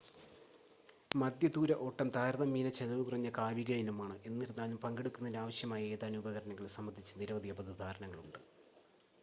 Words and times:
മധ്യ 1.13 1.47
ദൂര 1.55 1.73
ഓട്ടം 1.83 2.07
താരതമ്യേന 2.15 2.69
ചെലവുകുറഞ്ഞ 2.77 3.29
കായിക 3.37 3.77
ഇനമാണ് 3.81 4.15
എന്നിരുന്നാലും 4.27 4.79
പങ്കെടുക്കുന്നതിന് 4.83 5.39
ആവശ്യമായ 5.43 5.91
ഏതാനും 5.93 6.21
ഉപകരണങ്ങൾ 6.21 6.67
സംബന്ധിച്ച് 6.77 7.13
നിരവധി 7.21 7.51
അബദ്ധധാരണകളുണ്ട് 7.55 8.41